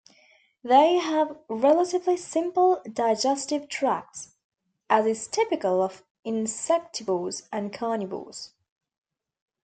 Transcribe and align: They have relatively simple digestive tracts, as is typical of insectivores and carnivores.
They 0.63 0.95
have 0.97 1.37
relatively 1.47 2.17
simple 2.17 2.81
digestive 2.91 3.67
tracts, 3.69 4.33
as 4.89 5.05
is 5.05 5.27
typical 5.27 5.79
of 5.83 6.03
insectivores 6.25 7.47
and 7.51 7.71
carnivores. 7.71 8.51